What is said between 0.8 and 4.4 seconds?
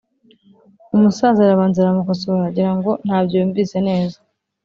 umusaza arabanza aramukosora agira ngo ntabyo yumvise neza